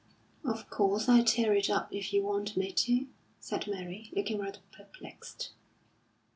[0.43, 3.05] "Of course, I'll tear it up if you want me to,"
[3.39, 5.51] said Mary, looking rather perplexed.